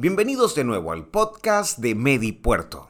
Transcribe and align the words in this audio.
Bienvenidos 0.00 0.54
de 0.54 0.62
nuevo 0.62 0.92
al 0.92 1.08
podcast 1.08 1.80
de 1.80 1.96
MediPuerto. 1.96 2.88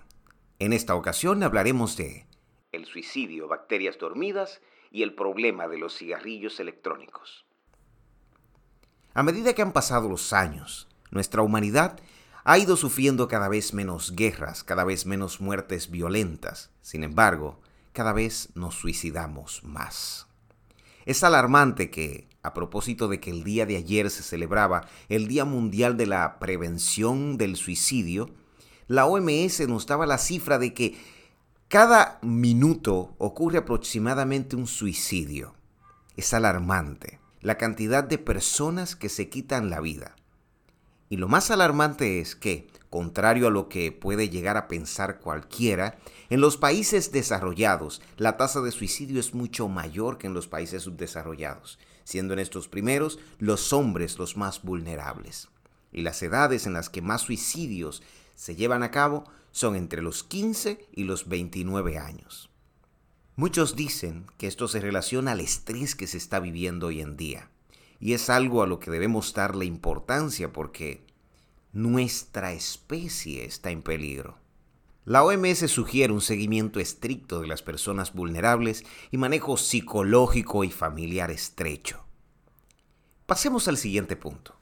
En 0.59 0.75
esta 0.75 0.95
ocasión 0.95 1.43
hablaremos 1.43 1.97
de 1.97 2.27
el 2.71 2.85
suicidio, 2.85 3.49
bacterias 3.49 3.97
dormidas 3.97 4.61
y 4.91 5.03
el 5.05 5.15
problema 5.15 5.69
de 5.69 5.79
los 5.79 5.97
cigarrillos 5.97 6.61
electrónicos. 6.61 7.47
A 9.15 9.23
medida 9.23 9.55
que 9.55 9.63
han 9.63 9.73
pasado 9.73 10.07
los 10.07 10.35
años, 10.35 10.87
nuestra 11.11 11.41
humanidad 11.41 11.99
ha 12.45 12.59
ido 12.59 12.77
sufriendo 12.77 13.27
cada 13.27 13.49
vez 13.49 13.73
menos 13.73 14.15
guerras, 14.15 14.63
cada 14.63 14.85
vez 14.85 15.07
menos 15.07 15.41
muertes 15.41 15.91
violentas. 15.91 16.71
Sin 16.83 17.05
embargo, 17.05 17.59
cada 17.95 18.13
vez 18.13 18.51
nos 18.55 18.75
suicidamos 18.75 19.65
más. 19.65 20.27
Es 21.07 21.25
alarmante 21.25 21.89
que, 21.91 22.28
a 22.43 22.55
propósito 22.55 23.09
de 23.09 23.21
que 23.21 23.31
el 23.31 23.45
día 23.45 23.67
de 23.67 23.77
ayer 23.77 24.11
se 24.11 24.23
celebraba 24.23 24.87
el 25.09 25.29
Día 25.29 25.45
Mundial 25.45 25.97
de 25.97 26.07
la 26.07 26.39
Prevención 26.39 27.37
del 27.37 27.57
Suicidio, 27.57 28.31
la 28.87 29.07
OMS 29.07 29.69
nos 29.69 29.87
daba 29.87 30.07
la 30.07 30.19
cifra 30.19 30.59
de 30.59 30.73
que 30.73 30.99
cada 31.69 32.19
minuto 32.23 33.15
ocurre 33.19 33.59
aproximadamente 33.59 34.57
un 34.57 34.67
suicidio. 34.67 35.55
Es 36.17 36.33
alarmante 36.33 37.21
la 37.41 37.59
cantidad 37.59 38.03
de 38.03 38.19
personas 38.19 38.97
que 38.97 39.09
se 39.09 39.29
quitan 39.29 39.71
la 39.71 39.81
vida. 39.81 40.17
Y 41.09 41.17
lo 41.17 41.29
más 41.29 41.51
alarmante 41.51 42.21
es 42.21 42.37
que, 42.37 42.69
contrario 42.91 43.49
a 43.49 43.51
lo 43.51 43.69
que 43.69 43.93
puede 43.93 44.29
llegar 44.29 44.57
a 44.57 44.69
pensar 44.69 45.21
cualquiera, 45.21 45.99
en 46.29 46.41
los 46.41 46.57
países 46.57 47.13
desarrollados, 47.13 48.03
la 48.17 48.37
tasa 48.37 48.61
de 48.61 48.73
suicidio 48.73 49.19
es 49.19 49.35
mucho 49.35 49.69
mayor 49.69 50.19
que 50.19 50.27
en 50.27 50.35
los 50.35 50.49
países 50.49 50.83
subdesarrollados, 50.83 51.79
siendo 52.05 52.35
en 52.35 52.41
estos 52.41 52.69
primeros 52.69 53.19
los 53.39 53.73
hombres 53.73 54.19
los 54.19 54.37
más 54.37 54.63
vulnerables. 54.63 55.49
Y 55.93 56.03
las 56.03 56.23
edades 56.23 56.67
en 56.67 56.75
las 56.75 56.91
que 56.91 57.01
más 57.01 57.23
suicidios 57.23 58.03
se 58.35 58.55
llevan 58.55 58.83
a 58.83 58.91
cabo 58.91 59.25
son 59.51 59.75
entre 59.77 60.03
los 60.03 60.23
15 60.23 60.87
y 60.93 61.05
los 61.05 61.29
29 61.29 61.99
años. 61.99 62.51
Muchos 63.37 63.77
dicen 63.77 64.27
que 64.37 64.47
esto 64.47 64.69
se 64.69 64.81
relaciona 64.81 65.33
al 65.33 65.41
estrés 65.41 65.95
que 65.95 66.07
se 66.07 66.19
está 66.19 66.41
viviendo 66.41 66.89
hoy 66.89 67.01
en 67.01 67.17
día. 67.17 67.51
Y 68.01 68.13
es 68.13 68.31
algo 68.31 68.63
a 68.63 68.67
lo 68.67 68.79
que 68.79 68.91
debemos 68.91 69.35
darle 69.35 69.65
importancia 69.65 70.53
porque 70.53 71.05
nuestra 71.73 72.53
especie 72.53 73.45
está 73.45 73.71
en 73.71 73.83
peligro. 73.83 74.39
La 75.05 75.25
OMS 75.25 75.71
sugiere 75.71 76.13
un 76.13 76.21
seguimiento 76.21 76.81
estricto 76.81 77.41
de 77.41 77.47
las 77.47 77.63
personas 77.63 78.13
vulnerables 78.13 78.85
y 79.11 79.17
manejo 79.17 79.57
psicológico 79.57 80.65
y 80.65 80.71
familiar 80.71 81.31
estrecho. 81.31 82.05
Pasemos 83.25 83.69
al 83.69 83.79
siguiente 83.79 84.17
punto. 84.17 84.55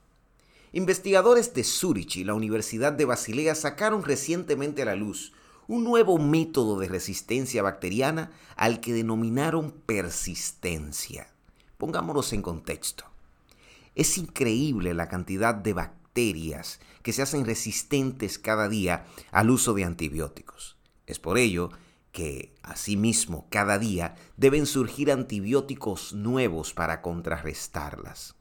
Investigadores 0.71 1.53
de 1.53 1.63
Zurich 1.63 2.17
y 2.17 2.23
la 2.23 2.33
Universidad 2.33 2.93
de 2.93 3.05
Basilea 3.05 3.55
sacaron 3.55 4.03
recientemente 4.03 4.83
a 4.83 4.85
la 4.85 4.95
luz 4.95 5.33
un 5.67 5.83
nuevo 5.83 6.17
método 6.17 6.79
de 6.79 6.87
resistencia 6.87 7.61
bacteriana 7.61 8.31
al 8.55 8.79
que 8.79 8.93
denominaron 8.93 9.71
persistencia. 9.71 11.29
Pongámonos 11.77 12.31
en 12.31 12.41
contexto. 12.41 13.05
Es 13.97 14.19
increíble 14.19 14.93
la 14.93 15.09
cantidad 15.09 15.55
de 15.55 15.73
bacterias 15.73 16.79
que 17.01 17.13
se 17.13 17.23
hacen 17.23 17.47
resistentes 17.47 18.37
cada 18.37 18.69
día 18.69 19.07
al 19.31 19.49
uso 19.49 19.73
de 19.73 19.85
antibióticos. 19.85 20.77
Es 21.07 21.17
por 21.17 21.39
ello 21.39 21.71
que, 22.11 22.53
asimismo, 22.61 23.47
cada 23.49 23.79
día 23.79 24.13
deben 24.37 24.67
surgir 24.67 25.11
antibióticos 25.11 26.13
nuevos 26.13 26.75
para 26.75 27.01
contrarrestarlas. 27.01 28.35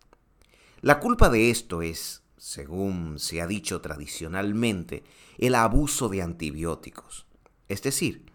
La 0.83 1.01
culpa 1.01 1.31
de 1.31 1.49
esto 1.49 1.81
es, 1.81 2.23
según 2.37 3.19
se 3.19 3.41
ha 3.41 3.47
dicho 3.47 3.81
tradicionalmente, 3.81 5.05
el 5.39 5.55
abuso 5.55 6.11
de 6.11 6.21
antibióticos. 6.21 7.25
Es 7.67 7.83
decir, 7.83 8.27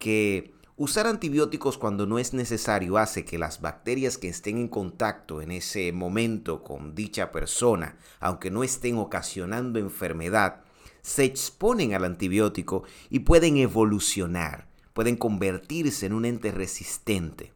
que 0.00 0.52
Usar 0.78 1.06
antibióticos 1.06 1.78
cuando 1.78 2.04
no 2.04 2.18
es 2.18 2.34
necesario 2.34 2.98
hace 2.98 3.24
que 3.24 3.38
las 3.38 3.62
bacterias 3.62 4.18
que 4.18 4.28
estén 4.28 4.58
en 4.58 4.68
contacto 4.68 5.40
en 5.40 5.50
ese 5.50 5.90
momento 5.90 6.62
con 6.62 6.94
dicha 6.94 7.32
persona, 7.32 7.96
aunque 8.20 8.50
no 8.50 8.62
estén 8.62 8.98
ocasionando 8.98 9.78
enfermedad, 9.78 10.64
se 11.00 11.24
exponen 11.24 11.94
al 11.94 12.04
antibiótico 12.04 12.82
y 13.08 13.20
pueden 13.20 13.56
evolucionar, 13.56 14.68
pueden 14.92 15.16
convertirse 15.16 16.04
en 16.04 16.12
un 16.12 16.26
ente 16.26 16.50
resistente. 16.50 17.54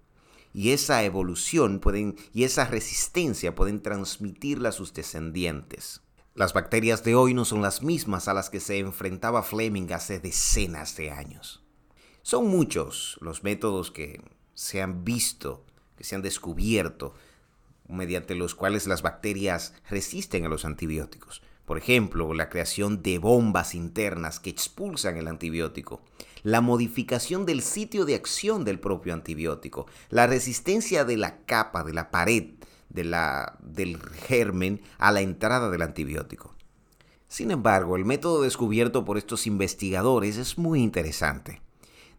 Y 0.55 0.71
esa 0.71 1.05
evolución 1.05 1.79
y 2.33 2.45
esa 2.45 2.65
resistencia 2.65 3.55
pueden 3.55 3.83
transmitirla 3.83 4.71
a 4.71 4.73
sus 4.73 4.95
descendientes. 4.95 6.01
Las 6.35 6.55
bacterias 6.55 7.05
de 7.05 7.15
hoy 7.15 7.35
no 7.35 7.45
son 7.45 7.61
las 7.61 7.83
mismas 7.83 8.29
a 8.29 8.35
las 8.35 8.49
que 8.49 8.61
se 8.61 8.79
enfrentaba 8.79 9.43
Fleming 9.43 9.93
hace 9.93 10.21
decenas 10.21 10.97
de 10.97 11.11
años. 11.11 11.63
Son 12.23 12.47
muchos 12.49 13.19
los 13.21 13.43
métodos 13.43 13.91
que 13.91 14.21
se 14.55 14.83
han 14.83 15.05
visto, 15.05 15.65
que 15.97 16.05
se 16.05 16.15
han 16.15 16.23
descubierto, 16.23 17.15
mediante 17.89 18.35
los 18.35 18.55
cuales 18.55 18.87
las 18.87 19.03
bacterias 19.03 19.73
resisten 19.89 20.45
a 20.45 20.49
los 20.49 20.65
antibióticos. 20.65 21.43
Por 21.65 21.79
ejemplo, 21.79 22.35
la 22.35 22.49
creación 22.49 23.03
de 23.03 23.19
bombas 23.19 23.75
internas 23.75 24.39
que 24.39 24.51
expulsan 24.51 25.17
el 25.17 25.29
antibiótico, 25.29 26.03
la 26.43 26.61
modificación 26.61 27.47
del 27.47 27.63
sitio 27.63 28.05
de 28.05 28.17
acción 28.17 28.65
del 28.65 28.81
propio 28.81 29.15
antibiótico, 29.15 29.87
la 30.11 30.27
resistencia 30.27 31.05
de 31.05 31.17
la 31.17 31.45
capa, 31.45 31.85
de 31.85 31.95
la 31.95 32.11
pared 32.11 32.51
de 32.91 33.05
la, 33.05 33.57
del 33.61 33.99
germen 34.01 34.83
a 34.99 35.11
la 35.13 35.21
entrada 35.21 35.71
del 35.71 35.83
antibiótico. 35.83 36.55
Sin 37.29 37.51
embargo, 37.51 37.97
el 37.97 38.05
método 38.05 38.43
descubierto 38.43 39.05
por 39.05 39.17
estos 39.17 39.47
investigadores 39.47 40.37
es 40.37 40.59
muy 40.59 40.83
interesante 40.83 41.63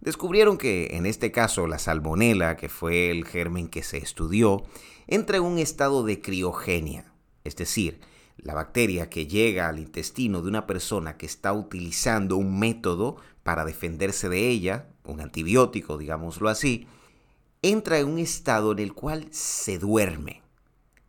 descubrieron 0.01 0.57
que 0.57 0.89
en 0.97 1.05
este 1.05 1.31
caso 1.31 1.67
la 1.67 1.79
salmonela, 1.79 2.57
que 2.57 2.69
fue 2.69 3.11
el 3.11 3.25
germen 3.25 3.67
que 3.67 3.83
se 3.83 3.97
estudió, 3.97 4.63
entra 5.07 5.37
en 5.37 5.43
un 5.43 5.59
estado 5.59 6.03
de 6.03 6.21
criogenia, 6.21 7.13
es 7.43 7.55
decir, 7.55 7.99
la 8.37 8.55
bacteria 8.55 9.09
que 9.09 9.27
llega 9.27 9.69
al 9.69 9.79
intestino 9.79 10.41
de 10.41 10.49
una 10.49 10.65
persona 10.65 11.17
que 11.17 11.27
está 11.27 11.53
utilizando 11.53 12.37
un 12.37 12.59
método 12.59 13.17
para 13.43 13.65
defenderse 13.65 14.29
de 14.29 14.49
ella, 14.49 14.87
un 15.05 15.21
antibiótico, 15.21 15.97
digámoslo 15.97 16.49
así, 16.49 16.87
entra 17.61 17.99
en 17.99 18.07
un 18.07 18.19
estado 18.19 18.71
en 18.71 18.79
el 18.79 18.93
cual 18.93 19.27
se 19.29 19.77
duerme. 19.77 20.41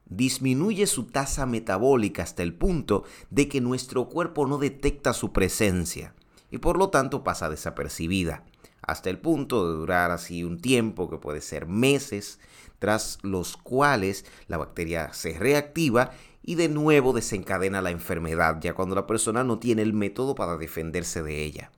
Disminuye 0.04 0.86
su 0.86 1.04
tasa 1.04 1.46
metabólica 1.46 2.22
hasta 2.22 2.42
el 2.42 2.52
punto 2.52 3.04
de 3.30 3.48
que 3.48 3.62
nuestro 3.62 4.10
cuerpo 4.10 4.46
no 4.46 4.58
detecta 4.58 5.14
su 5.14 5.32
presencia 5.32 6.14
y 6.50 6.58
por 6.58 6.76
lo 6.76 6.90
tanto 6.90 7.24
pasa 7.24 7.48
desapercibida 7.48 8.44
hasta 8.82 9.10
el 9.10 9.18
punto 9.18 9.66
de 9.66 9.74
durar 9.74 10.10
así 10.10 10.44
un 10.44 10.60
tiempo 10.60 11.08
que 11.08 11.16
puede 11.16 11.40
ser 11.40 11.66
meses, 11.66 12.38
tras 12.78 13.18
los 13.22 13.56
cuales 13.56 14.24
la 14.48 14.58
bacteria 14.58 15.12
se 15.12 15.38
reactiva 15.38 16.10
y 16.42 16.56
de 16.56 16.68
nuevo 16.68 17.12
desencadena 17.12 17.80
la 17.80 17.90
enfermedad, 17.90 18.58
ya 18.60 18.74
cuando 18.74 18.94
la 18.94 19.06
persona 19.06 19.44
no 19.44 19.58
tiene 19.58 19.82
el 19.82 19.92
método 19.92 20.34
para 20.34 20.56
defenderse 20.56 21.22
de 21.22 21.44
ella. 21.44 21.70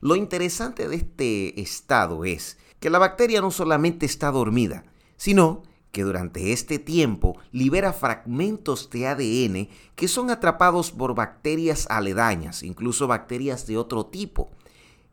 Lo 0.00 0.16
interesante 0.16 0.88
de 0.88 0.96
este 0.96 1.60
estado 1.60 2.24
es 2.24 2.58
que 2.80 2.90
la 2.90 2.98
bacteria 2.98 3.40
no 3.40 3.50
solamente 3.50 4.06
está 4.06 4.30
dormida, 4.30 4.84
sino 5.16 5.62
que 5.92 6.02
durante 6.02 6.52
este 6.52 6.78
tiempo 6.78 7.38
libera 7.52 7.92
fragmentos 7.92 8.90
de 8.90 9.06
ADN 9.06 9.68
que 9.94 10.08
son 10.08 10.30
atrapados 10.30 10.90
por 10.90 11.14
bacterias 11.14 11.86
aledañas, 11.90 12.62
incluso 12.62 13.06
bacterias 13.06 13.66
de 13.66 13.76
otro 13.76 14.06
tipo, 14.06 14.50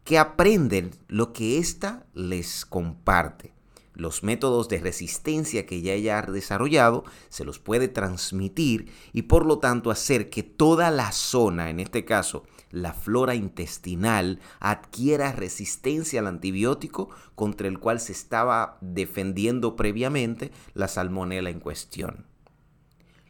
que 0.10 0.18
aprenden 0.18 0.90
lo 1.08 1.34
que 1.34 1.60
ésta 1.60 2.08
les 2.16 2.66
comparte. 2.66 3.54
Los 3.94 4.24
métodos 4.24 4.68
de 4.68 4.80
resistencia 4.80 5.68
que 5.68 5.84
ya 5.84 5.94
haya 5.94 6.24
desarrollado 6.24 7.04
se 7.30 7.46
los 7.46 7.60
puede 7.60 7.90
transmitir 7.90 8.92
y 9.14 9.22
por 9.22 9.46
lo 9.46 9.60
tanto 9.60 9.92
hacer 9.92 10.32
que 10.32 10.42
toda 10.42 10.90
la 10.90 11.12
zona, 11.12 11.70
en 11.70 11.80
este 11.80 12.06
caso 12.06 12.44
la 12.72 12.94
flora 12.94 13.36
intestinal, 13.36 14.40
adquiera 14.60 15.32
resistencia 15.32 16.22
al 16.22 16.26
antibiótico 16.26 17.12
contra 17.36 17.68
el 17.68 17.78
cual 17.78 18.00
se 18.00 18.14
estaba 18.14 18.80
defendiendo 18.82 19.76
previamente 19.76 20.52
la 20.74 20.88
salmonela 20.88 21.52
en 21.52 21.60
cuestión. 21.60 22.26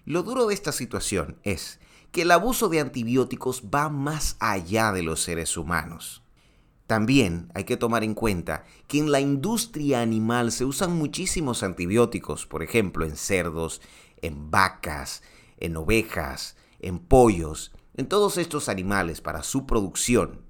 Lo 0.05 0.23
duro 0.23 0.47
de 0.47 0.53
esta 0.53 0.71
situación 0.71 1.39
es 1.43 1.81
que 2.13 2.21
el 2.21 2.31
abuso 2.31 2.69
de 2.69 2.79
antibióticos 2.79 3.63
va 3.63 3.89
más 3.89 4.37
allá 4.39 4.93
de 4.93 5.03
los 5.03 5.21
seres 5.21 5.57
humanos. 5.57 6.23
También 6.89 7.51
hay 7.53 7.65
que 7.65 7.77
tomar 7.77 8.03
en 8.03 8.15
cuenta 8.15 8.65
que 8.87 8.97
en 8.97 9.11
la 9.11 9.19
industria 9.19 10.01
animal 10.01 10.51
se 10.51 10.65
usan 10.65 10.97
muchísimos 10.97 11.61
antibióticos, 11.61 12.47
por 12.47 12.63
ejemplo, 12.63 13.05
en 13.05 13.15
cerdos, 13.15 13.79
en 14.23 14.49
vacas, 14.49 15.21
en 15.59 15.77
ovejas, 15.77 16.57
en 16.79 16.97
pollos, 16.97 17.73
en 17.95 18.07
todos 18.07 18.39
estos 18.39 18.69
animales 18.69 19.21
para 19.21 19.43
su 19.43 19.67
producción. 19.67 20.41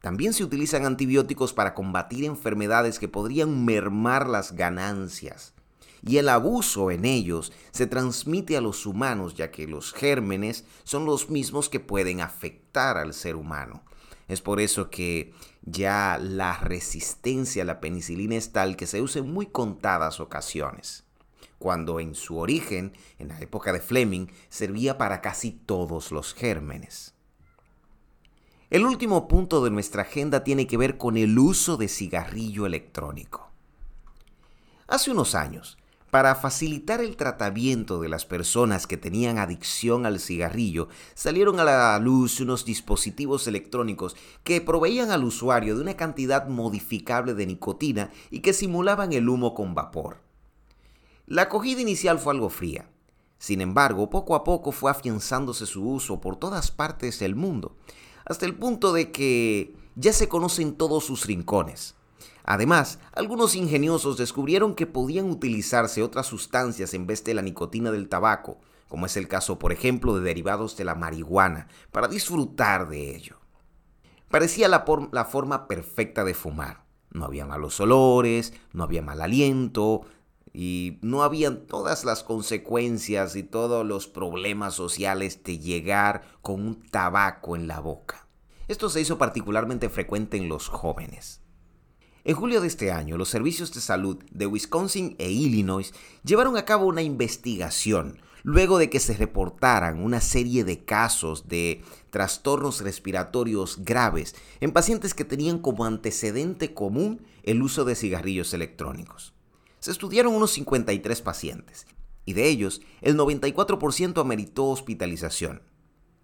También 0.00 0.34
se 0.34 0.44
utilizan 0.44 0.86
antibióticos 0.86 1.52
para 1.52 1.74
combatir 1.74 2.24
enfermedades 2.26 3.00
que 3.00 3.08
podrían 3.08 3.64
mermar 3.64 4.28
las 4.28 4.52
ganancias. 4.52 5.52
y 6.00 6.18
el 6.18 6.28
abuso 6.28 6.92
en 6.92 7.04
ellos 7.06 7.52
se 7.72 7.88
transmite 7.88 8.56
a 8.56 8.60
los 8.60 8.86
humanos 8.86 9.34
ya 9.34 9.50
que 9.50 9.66
los 9.66 9.92
gérmenes 9.92 10.64
son 10.84 11.04
los 11.06 11.28
mismos 11.28 11.68
que 11.68 11.80
pueden 11.80 12.20
afectar 12.20 12.98
al 12.98 13.14
ser 13.14 13.34
humano. 13.34 13.82
Es 14.28 14.42
por 14.42 14.60
eso 14.60 14.90
que 14.90 15.32
ya 15.70 16.18
la 16.20 16.58
resistencia 16.58 17.62
a 17.62 17.66
la 17.66 17.80
penicilina 17.80 18.36
es 18.36 18.52
tal 18.52 18.76
que 18.76 18.86
se 18.86 19.00
usa 19.00 19.20
en 19.20 19.32
muy 19.32 19.46
contadas 19.46 20.20
ocasiones, 20.20 21.04
cuando 21.58 22.00
en 22.00 22.14
su 22.14 22.38
origen, 22.38 22.92
en 23.18 23.28
la 23.28 23.40
época 23.40 23.72
de 23.72 23.80
Fleming, 23.80 24.26
servía 24.48 24.98
para 24.98 25.20
casi 25.20 25.50
todos 25.50 26.12
los 26.12 26.34
gérmenes. 26.34 27.14
El 28.70 28.84
último 28.84 29.28
punto 29.28 29.64
de 29.64 29.70
nuestra 29.70 30.02
agenda 30.02 30.44
tiene 30.44 30.66
que 30.66 30.76
ver 30.76 30.98
con 30.98 31.16
el 31.16 31.38
uso 31.38 31.76
de 31.76 31.88
cigarrillo 31.88 32.66
electrónico. 32.66 33.48
Hace 34.86 35.10
unos 35.10 35.34
años, 35.34 35.78
para 36.10 36.34
facilitar 36.34 37.00
el 37.00 37.16
tratamiento 37.16 38.00
de 38.00 38.08
las 38.08 38.24
personas 38.24 38.86
que 38.86 38.96
tenían 38.96 39.38
adicción 39.38 40.06
al 40.06 40.20
cigarrillo, 40.20 40.88
salieron 41.14 41.60
a 41.60 41.64
la 41.64 41.98
luz 41.98 42.40
unos 42.40 42.64
dispositivos 42.64 43.46
electrónicos 43.46 44.16
que 44.42 44.60
proveían 44.60 45.10
al 45.10 45.24
usuario 45.24 45.76
de 45.76 45.82
una 45.82 45.96
cantidad 45.96 46.48
modificable 46.48 47.34
de 47.34 47.46
nicotina 47.46 48.10
y 48.30 48.40
que 48.40 48.54
simulaban 48.54 49.12
el 49.12 49.28
humo 49.28 49.54
con 49.54 49.74
vapor. 49.74 50.18
La 51.26 51.42
acogida 51.42 51.82
inicial 51.82 52.18
fue 52.18 52.32
algo 52.32 52.48
fría. 52.48 52.88
Sin 53.38 53.60
embargo, 53.60 54.08
poco 54.08 54.34
a 54.34 54.44
poco 54.44 54.72
fue 54.72 54.90
afianzándose 54.90 55.66
su 55.66 55.86
uso 55.86 56.20
por 56.20 56.36
todas 56.36 56.70
partes 56.70 57.18
del 57.18 57.36
mundo, 57.36 57.76
hasta 58.24 58.46
el 58.46 58.54
punto 58.54 58.92
de 58.92 59.12
que 59.12 59.74
ya 59.94 60.12
se 60.12 60.28
conocen 60.28 60.74
todos 60.74 61.04
sus 61.04 61.26
rincones. 61.26 61.97
Además, 62.50 62.98
algunos 63.12 63.54
ingeniosos 63.54 64.16
descubrieron 64.16 64.74
que 64.74 64.86
podían 64.86 65.28
utilizarse 65.28 66.02
otras 66.02 66.24
sustancias 66.24 66.94
en 66.94 67.06
vez 67.06 67.22
de 67.22 67.34
la 67.34 67.42
nicotina 67.42 67.90
del 67.90 68.08
tabaco, 68.08 68.58
como 68.88 69.04
es 69.04 69.18
el 69.18 69.28
caso, 69.28 69.58
por 69.58 69.70
ejemplo, 69.70 70.16
de 70.16 70.22
derivados 70.22 70.74
de 70.74 70.86
la 70.86 70.94
marihuana, 70.94 71.68
para 71.92 72.08
disfrutar 72.08 72.88
de 72.88 73.14
ello. 73.14 73.38
Parecía 74.30 74.66
la, 74.68 74.86
forma 75.26 75.68
perfecta 75.68 76.24
de 76.24 76.32
fumar. 76.32 76.86
No 77.10 77.26
había 77.26 77.44
malos 77.44 77.80
olores, 77.80 78.54
no 78.72 78.84
había 78.84 79.02
mal 79.02 79.20
aliento, 79.20 80.06
y 80.50 81.00
no 81.02 81.24
habían 81.24 81.66
todas 81.66 82.06
las 82.06 82.24
consecuencias 82.24 83.36
y 83.36 83.42
todos 83.42 83.84
los 83.84 84.06
problemas 84.06 84.72
sociales 84.72 85.44
de 85.44 85.58
llegar 85.58 86.22
con 86.40 86.66
un 86.66 86.80
tabaco 86.80 87.56
en 87.56 87.68
la 87.68 87.80
boca. 87.80 88.26
Esto 88.68 88.88
se 88.88 89.02
hizo 89.02 89.18
particularmente 89.18 89.90
frecuente 89.90 90.38
en 90.38 90.48
los 90.48 90.68
jóvenes. 90.68 91.42
En 92.28 92.34
julio 92.34 92.60
de 92.60 92.66
este 92.66 92.92
año, 92.92 93.16
los 93.16 93.30
servicios 93.30 93.72
de 93.72 93.80
salud 93.80 94.18
de 94.30 94.46
Wisconsin 94.46 95.16
e 95.16 95.30
Illinois 95.30 95.94
llevaron 96.24 96.58
a 96.58 96.66
cabo 96.66 96.84
una 96.84 97.00
investigación 97.00 98.20
luego 98.42 98.76
de 98.76 98.90
que 98.90 99.00
se 99.00 99.16
reportaran 99.16 100.04
una 100.04 100.20
serie 100.20 100.62
de 100.62 100.84
casos 100.84 101.48
de 101.48 101.82
trastornos 102.10 102.82
respiratorios 102.82 103.82
graves 103.82 104.36
en 104.60 104.72
pacientes 104.72 105.14
que 105.14 105.24
tenían 105.24 105.58
como 105.58 105.86
antecedente 105.86 106.74
común 106.74 107.24
el 107.44 107.62
uso 107.62 107.86
de 107.86 107.94
cigarrillos 107.94 108.52
electrónicos. 108.52 109.32
Se 109.80 109.90
estudiaron 109.90 110.34
unos 110.34 110.50
53 110.50 111.22
pacientes 111.22 111.86
y 112.26 112.34
de 112.34 112.46
ellos 112.46 112.82
el 113.00 113.16
94% 113.16 114.20
ameritó 114.20 114.66
hospitalización. 114.66 115.62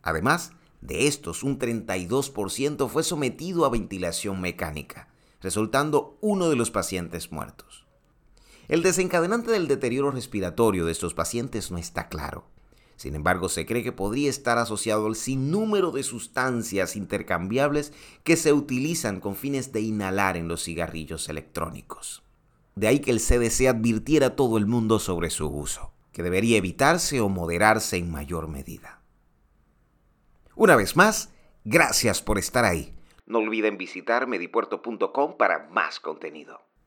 Además, 0.03 0.51
de 0.83 1.07
estos 1.07 1.43
un 1.43 1.59
32% 1.59 2.91
fue 2.91 3.03
sometido 3.05 3.65
a 3.65 3.71
ventilación 3.71 4.43
mecánica 4.43 5.14
resultando 5.45 6.17
uno 6.23 6.49
de 6.49 6.57
los 6.57 6.71
pacientes 6.71 7.31
muertos. 7.31 7.85
El 8.67 8.83
desencadenante 8.83 9.51
del 9.51 9.69
deterioro 9.69 10.11
respiratorio 10.11 10.87
de 10.87 10.93
estos 10.93 11.13
pacientes 11.13 11.71
no 11.71 11.77
está 11.77 12.09
claro. 12.09 12.47
Sin 12.97 13.15
embargo, 13.15 13.51
se 13.51 13.67
cree 13.67 13.83
que 13.83 13.93
podría 13.93 14.31
estar 14.31 14.57
asociado 14.57 15.07
al 15.07 15.17
sinnúmero 15.17 15.91
de 15.91 16.03
sustancias 16.03 16.97
intercambiables 16.97 17.93
que 18.23 18.37
se 18.37 18.55
utilizan 18.55 19.21
con 19.21 19.37
fines 19.37 19.71
de 19.71 19.83
inhalar 19.83 20.39
en 20.39 20.49
los 20.49 20.65
cigarrillos 20.65 21.29
electrónicos. 21.29 22.23
De 22.75 22.89
ahí 22.89 23.01
que 23.01 23.11
el 23.11 23.21
CDC 23.21 23.69
advirtiera 23.69 24.29
a 24.29 24.37
todo 24.37 24.57
el 24.57 24.65
mundo 24.65 24.99
sobre 24.99 25.29
su 25.29 25.47
uso, 25.47 25.93
que 26.13 26.23
debería 26.23 26.57
evitarse 26.57 27.21
o 27.21 27.29
moderarse 27.29 27.99
en 27.99 28.11
mayor 28.11 28.49
medida. 28.49 29.03
Una 30.57 30.75
vez 30.75 30.97
más, 30.97 31.29
gracias 31.65 32.23
por 32.23 32.39
estar 32.39 32.65
ahí. 32.65 32.95
No 33.27 33.39
olviden 33.39 33.79
visitar 33.79 34.27
medipuerto.com 34.27 35.37
para 35.37 35.69
más 35.71 36.01
contenido. 36.01 36.61